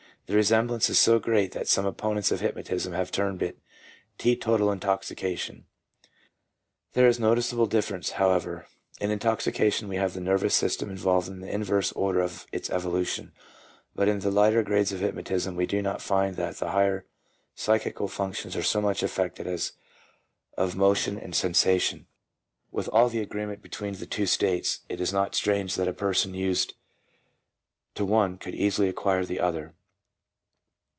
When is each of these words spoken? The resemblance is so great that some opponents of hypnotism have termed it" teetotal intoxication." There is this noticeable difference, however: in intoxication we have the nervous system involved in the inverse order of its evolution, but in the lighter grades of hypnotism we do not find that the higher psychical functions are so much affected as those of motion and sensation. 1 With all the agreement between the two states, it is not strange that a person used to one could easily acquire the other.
The 0.27 0.37
resemblance 0.37 0.89
is 0.89 0.97
so 0.97 1.19
great 1.19 1.51
that 1.51 1.67
some 1.67 1.85
opponents 1.85 2.31
of 2.31 2.39
hypnotism 2.39 2.93
have 2.93 3.11
termed 3.11 3.41
it" 3.41 3.59
teetotal 4.17 4.71
intoxication." 4.71 5.65
There 6.93 7.05
is 7.05 7.17
this 7.17 7.21
noticeable 7.21 7.65
difference, 7.65 8.11
however: 8.11 8.65
in 9.01 9.11
intoxication 9.11 9.89
we 9.89 9.97
have 9.97 10.13
the 10.13 10.21
nervous 10.21 10.55
system 10.55 10.89
involved 10.89 11.27
in 11.27 11.41
the 11.41 11.53
inverse 11.53 11.91
order 11.91 12.21
of 12.21 12.45
its 12.53 12.69
evolution, 12.69 13.33
but 13.93 14.07
in 14.07 14.19
the 14.19 14.31
lighter 14.31 14.63
grades 14.63 14.93
of 14.93 15.01
hypnotism 15.01 15.57
we 15.57 15.65
do 15.65 15.81
not 15.81 16.01
find 16.01 16.37
that 16.37 16.55
the 16.55 16.71
higher 16.71 17.05
psychical 17.53 18.07
functions 18.07 18.55
are 18.55 18.63
so 18.63 18.79
much 18.79 19.03
affected 19.03 19.47
as 19.47 19.73
those 20.55 20.69
of 20.69 20.77
motion 20.77 21.17
and 21.19 21.35
sensation. 21.35 22.07
1 22.69 22.77
With 22.79 22.87
all 22.93 23.09
the 23.09 23.19
agreement 23.19 23.61
between 23.61 23.95
the 23.95 24.05
two 24.07 24.25
states, 24.27 24.79
it 24.87 25.01
is 25.01 25.11
not 25.11 25.35
strange 25.35 25.75
that 25.75 25.89
a 25.89 25.93
person 25.93 26.33
used 26.33 26.73
to 27.95 28.05
one 28.05 28.37
could 28.37 28.55
easily 28.55 28.87
acquire 28.87 29.25
the 29.25 29.41
other. 29.41 29.75